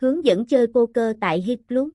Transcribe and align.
Hướng 0.00 0.24
dẫn 0.24 0.46
chơi 0.46 0.66
poker 0.66 1.16
tại 1.20 1.42
Hit 1.42 1.60
Club. 1.68 1.88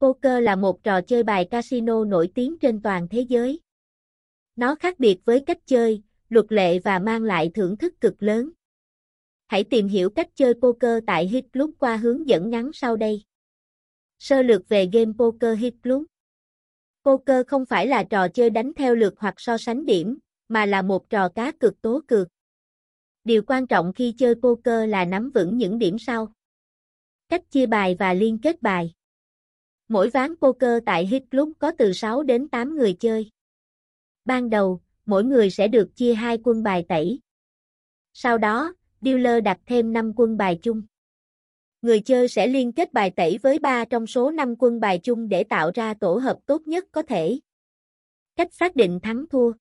Poker 0.00 0.42
là 0.42 0.56
một 0.56 0.82
trò 0.82 1.00
chơi 1.00 1.22
bài 1.22 1.48
casino 1.50 2.04
nổi 2.04 2.30
tiếng 2.34 2.58
trên 2.58 2.82
toàn 2.82 3.08
thế 3.10 3.20
giới. 3.20 3.60
Nó 4.56 4.74
khác 4.74 4.98
biệt 4.98 5.18
với 5.24 5.40
cách 5.46 5.58
chơi, 5.66 6.02
luật 6.28 6.46
lệ 6.48 6.78
và 6.78 6.98
mang 6.98 7.22
lại 7.22 7.50
thưởng 7.54 7.76
thức 7.76 8.00
cực 8.00 8.22
lớn. 8.22 8.50
Hãy 9.46 9.64
tìm 9.64 9.88
hiểu 9.88 10.10
cách 10.10 10.28
chơi 10.34 10.54
poker 10.54 11.04
tại 11.06 11.28
Hit 11.28 11.44
Club 11.52 11.70
qua 11.78 11.96
hướng 11.96 12.28
dẫn 12.28 12.50
ngắn 12.50 12.70
sau 12.72 12.96
đây. 12.96 13.22
Sơ 14.18 14.42
lược 14.42 14.68
về 14.68 14.88
game 14.92 15.12
poker 15.18 15.58
Hit 15.58 15.74
Club. 15.82 16.04
Poker 17.04 17.46
không 17.46 17.66
phải 17.66 17.86
là 17.86 18.04
trò 18.04 18.28
chơi 18.28 18.50
đánh 18.50 18.72
theo 18.76 18.94
lượt 18.94 19.14
hoặc 19.18 19.34
so 19.36 19.58
sánh 19.58 19.86
điểm, 19.86 20.18
mà 20.48 20.66
là 20.66 20.82
một 20.82 21.10
trò 21.10 21.28
cá 21.28 21.52
cược 21.52 21.82
tố 21.82 22.00
cược. 22.06 22.28
Điều 23.24 23.42
quan 23.46 23.66
trọng 23.66 23.92
khi 23.92 24.14
chơi 24.18 24.34
poker 24.34 24.90
là 24.90 25.04
nắm 25.04 25.30
vững 25.30 25.56
những 25.56 25.78
điểm 25.78 25.98
sau. 25.98 26.32
Cách 27.28 27.50
chia 27.50 27.66
bài 27.66 27.96
và 27.98 28.14
liên 28.14 28.38
kết 28.38 28.62
bài. 28.62 28.94
Mỗi 29.88 30.10
ván 30.10 30.34
poker 30.36 30.82
tại 30.86 31.06
Hit 31.06 31.22
Club 31.30 31.52
có 31.58 31.72
từ 31.78 31.92
6 31.92 32.22
đến 32.22 32.48
8 32.48 32.76
người 32.76 32.92
chơi. 32.92 33.30
Ban 34.24 34.50
đầu, 34.50 34.80
mỗi 35.06 35.24
người 35.24 35.50
sẽ 35.50 35.68
được 35.68 35.96
chia 35.96 36.14
hai 36.14 36.38
quân 36.44 36.62
bài 36.62 36.84
tẩy. 36.88 37.20
Sau 38.12 38.38
đó, 38.38 38.74
dealer 39.00 39.44
đặt 39.44 39.60
thêm 39.66 39.92
5 39.92 40.12
quân 40.16 40.36
bài 40.36 40.58
chung. 40.62 40.82
Người 41.82 42.00
chơi 42.00 42.28
sẽ 42.28 42.46
liên 42.46 42.72
kết 42.72 42.92
bài 42.92 43.10
tẩy 43.16 43.38
với 43.42 43.58
3 43.58 43.84
trong 43.84 44.06
số 44.06 44.30
5 44.30 44.54
quân 44.58 44.80
bài 44.80 45.00
chung 45.02 45.28
để 45.28 45.44
tạo 45.44 45.70
ra 45.74 45.94
tổ 45.94 46.14
hợp 46.14 46.38
tốt 46.46 46.62
nhất 46.66 46.84
có 46.92 47.02
thể. 47.02 47.40
Cách 48.36 48.54
xác 48.54 48.76
định 48.76 49.00
thắng 49.02 49.24
thua 49.30 49.52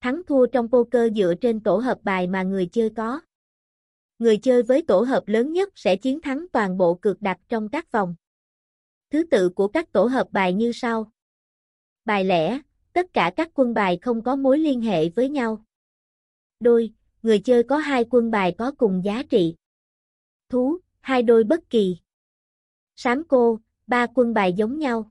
Thắng 0.00 0.22
thua 0.26 0.46
trong 0.46 0.70
poker 0.70 1.12
dựa 1.16 1.34
trên 1.40 1.60
tổ 1.60 1.76
hợp 1.76 1.98
bài 2.02 2.26
mà 2.26 2.42
người 2.42 2.66
chơi 2.66 2.90
có. 2.96 3.20
Người 4.18 4.36
chơi 4.36 4.62
với 4.62 4.82
tổ 4.82 5.00
hợp 5.00 5.22
lớn 5.26 5.52
nhất 5.52 5.72
sẽ 5.74 5.96
chiến 5.96 6.20
thắng 6.20 6.46
toàn 6.52 6.78
bộ 6.78 6.94
cược 6.94 7.22
đặt 7.22 7.38
trong 7.48 7.68
các 7.68 7.92
vòng. 7.92 8.14
Thứ 9.10 9.24
tự 9.30 9.48
của 9.48 9.68
các 9.68 9.92
tổ 9.92 10.04
hợp 10.04 10.28
bài 10.32 10.52
như 10.52 10.72
sau. 10.72 11.12
Bài 12.04 12.24
lẻ, 12.24 12.60
tất 12.92 13.12
cả 13.12 13.32
các 13.36 13.50
quân 13.54 13.74
bài 13.74 13.98
không 14.02 14.22
có 14.22 14.36
mối 14.36 14.58
liên 14.58 14.80
hệ 14.80 15.08
với 15.08 15.28
nhau. 15.28 15.64
Đôi, 16.60 16.92
người 17.22 17.38
chơi 17.38 17.62
có 17.62 17.76
hai 17.76 18.04
quân 18.10 18.30
bài 18.30 18.54
có 18.58 18.72
cùng 18.78 19.02
giá 19.04 19.22
trị. 19.30 19.54
Thú, 20.48 20.78
hai 21.00 21.22
đôi 21.22 21.44
bất 21.44 21.70
kỳ. 21.70 21.96
Sám 22.96 23.22
cô, 23.28 23.60
ba 23.86 24.06
quân 24.14 24.34
bài 24.34 24.52
giống 24.52 24.78
nhau. 24.78 25.10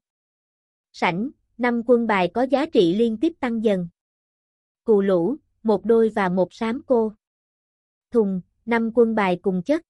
Sảnh, 0.93 1.29
năm 1.57 1.81
quân 1.87 2.07
bài 2.07 2.31
có 2.33 2.43
giá 2.43 2.65
trị 2.65 2.95
liên 2.95 3.17
tiếp 3.17 3.33
tăng 3.39 3.63
dần. 3.63 3.87
Cù 4.83 5.01
lũ, 5.01 5.35
một 5.63 5.85
đôi 5.85 6.09
và 6.09 6.29
một 6.29 6.53
sám 6.53 6.81
cô. 6.87 7.13
Thùng, 8.11 8.41
năm 8.65 8.91
quân 8.95 9.15
bài 9.15 9.39
cùng 9.41 9.61
chất. 9.63 9.81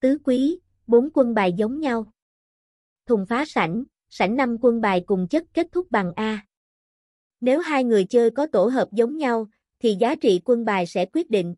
Tứ 0.00 0.18
quý, 0.24 0.58
bốn 0.86 1.08
quân 1.14 1.34
bài 1.34 1.52
giống 1.52 1.80
nhau. 1.80 2.12
Thùng 3.06 3.26
phá 3.26 3.44
sảnh, 3.44 3.84
sảnh 4.08 4.36
năm 4.36 4.56
quân 4.60 4.80
bài 4.80 5.04
cùng 5.06 5.28
chất 5.28 5.44
kết 5.54 5.66
thúc 5.72 5.90
bằng 5.90 6.12
A. 6.16 6.46
Nếu 7.40 7.60
hai 7.60 7.84
người 7.84 8.04
chơi 8.04 8.30
có 8.30 8.46
tổ 8.46 8.66
hợp 8.66 8.88
giống 8.92 9.16
nhau, 9.16 9.46
thì 9.78 9.96
giá 10.00 10.14
trị 10.14 10.40
quân 10.44 10.64
bài 10.64 10.86
sẽ 10.86 11.06
quyết 11.06 11.30
định. 11.30 11.54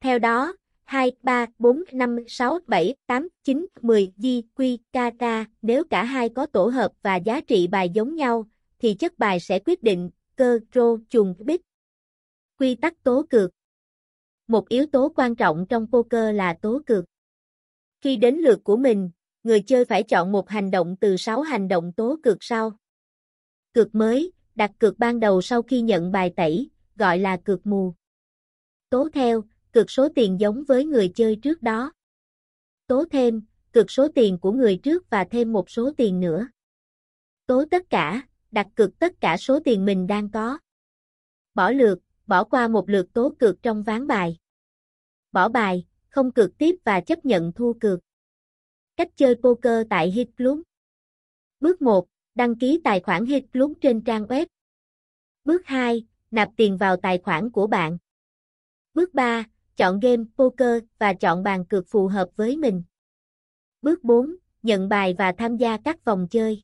Theo 0.00 0.18
đó, 0.18 0.54
2, 0.84 1.12
3, 1.22 1.46
4, 1.58 1.84
5, 1.92 2.16
6, 2.28 2.58
7, 2.66 2.94
8, 3.06 3.28
9, 3.44 3.66
10, 3.82 4.12
di, 4.16 4.42
quy, 4.54 4.78
ca, 4.92 5.10
ca, 5.18 5.44
nếu 5.62 5.84
cả 5.84 6.04
hai 6.04 6.28
có 6.28 6.46
tổ 6.46 6.66
hợp 6.66 6.92
và 7.02 7.16
giá 7.16 7.40
trị 7.40 7.66
bài 7.66 7.90
giống 7.90 8.14
nhau, 8.14 8.46
thì 8.78 8.94
chất 8.94 9.18
bài 9.18 9.40
sẽ 9.40 9.58
quyết 9.58 9.82
định, 9.82 10.10
cơ, 10.36 10.58
rô, 10.74 10.96
trùng, 11.10 11.34
bích. 11.38 11.60
Quy 12.58 12.74
tắc 12.74 13.02
tố 13.02 13.22
cược 13.30 13.50
một 14.54 14.68
yếu 14.68 14.86
tố 14.86 15.12
quan 15.16 15.36
trọng 15.36 15.66
trong 15.68 15.86
poker 15.86 16.36
là 16.36 16.54
tố 16.62 16.80
cược. 16.86 17.04
Khi 18.00 18.16
đến 18.16 18.34
lượt 18.34 18.60
của 18.64 18.76
mình, 18.76 19.10
người 19.42 19.60
chơi 19.60 19.84
phải 19.84 20.02
chọn 20.02 20.32
một 20.32 20.48
hành 20.48 20.70
động 20.70 20.96
từ 21.00 21.16
6 21.16 21.42
hành 21.42 21.68
động 21.68 21.92
tố 21.92 22.16
cược 22.22 22.36
sau. 22.40 22.78
Cược 23.72 23.94
mới, 23.94 24.32
đặt 24.54 24.70
cược 24.78 24.98
ban 24.98 25.20
đầu 25.20 25.42
sau 25.42 25.62
khi 25.62 25.80
nhận 25.80 26.12
bài 26.12 26.32
tẩy, 26.36 26.70
gọi 26.96 27.18
là 27.18 27.36
cược 27.36 27.66
mù. 27.66 27.94
Tố 28.90 29.08
theo, 29.12 29.44
cược 29.72 29.90
số 29.90 30.08
tiền 30.14 30.40
giống 30.40 30.64
với 30.64 30.84
người 30.84 31.12
chơi 31.14 31.36
trước 31.36 31.62
đó. 31.62 31.92
Tố 32.86 33.04
thêm, 33.10 33.42
cược 33.72 33.90
số 33.90 34.08
tiền 34.14 34.38
của 34.38 34.52
người 34.52 34.76
trước 34.76 35.10
và 35.10 35.24
thêm 35.24 35.52
một 35.52 35.70
số 35.70 35.92
tiền 35.96 36.20
nữa. 36.20 36.48
Tố 37.46 37.64
tất 37.70 37.90
cả, 37.90 38.22
đặt 38.50 38.66
cược 38.74 38.98
tất 38.98 39.20
cả 39.20 39.36
số 39.36 39.60
tiền 39.64 39.84
mình 39.84 40.06
đang 40.06 40.30
có. 40.30 40.58
Bỏ 41.54 41.70
lượt, 41.70 41.98
bỏ 42.26 42.44
qua 42.44 42.68
một 42.68 42.90
lượt 42.90 43.12
tố 43.12 43.34
cược 43.38 43.62
trong 43.62 43.82
ván 43.82 44.06
bài. 44.06 44.36
Bỏ 45.34 45.48
bài, 45.48 45.86
không 46.08 46.32
cược 46.32 46.58
tiếp 46.58 46.76
và 46.84 47.00
chấp 47.00 47.24
nhận 47.24 47.52
thua 47.52 47.72
cược. 47.72 48.00
Cách 48.96 49.08
chơi 49.16 49.34
poker 49.34 49.86
tại 49.90 50.10
Hit 50.10 50.28
Club 50.36 50.60
Bước 51.60 51.82
1. 51.82 52.06
Đăng 52.34 52.58
ký 52.58 52.80
tài 52.84 53.00
khoản 53.00 53.26
Hit 53.26 53.44
Club 53.52 53.72
trên 53.80 54.04
trang 54.04 54.24
web. 54.24 54.46
Bước 55.44 55.66
2. 55.66 56.06
Nạp 56.30 56.50
tiền 56.56 56.76
vào 56.76 56.96
tài 56.96 57.18
khoản 57.18 57.50
của 57.50 57.66
bạn. 57.66 57.98
Bước 58.94 59.14
3. 59.14 59.44
Chọn 59.76 60.00
game 60.00 60.22
poker 60.36 60.82
và 60.98 61.14
chọn 61.14 61.42
bàn 61.42 61.64
cược 61.64 61.84
phù 61.88 62.06
hợp 62.06 62.28
với 62.36 62.56
mình. 62.56 62.82
Bước 63.82 64.04
4. 64.04 64.36
Nhận 64.62 64.88
bài 64.88 65.14
và 65.18 65.32
tham 65.38 65.56
gia 65.56 65.76
các 65.84 66.04
vòng 66.04 66.26
chơi. 66.30 66.62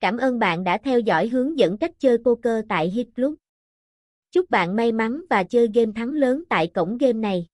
Cảm 0.00 0.16
ơn 0.16 0.38
bạn 0.38 0.64
đã 0.64 0.78
theo 0.78 1.00
dõi 1.00 1.28
hướng 1.28 1.58
dẫn 1.58 1.78
cách 1.78 1.92
chơi 1.98 2.18
poker 2.24 2.64
tại 2.68 2.90
Hit 2.90 3.08
Club. 3.16 3.34
Chúc 4.30 4.50
bạn 4.50 4.76
may 4.76 4.92
mắn 4.92 5.22
và 5.30 5.44
chơi 5.44 5.68
game 5.74 5.92
thắng 5.94 6.10
lớn 6.10 6.44
tại 6.48 6.70
cổng 6.74 6.98
game 6.98 7.12
này. 7.12 7.46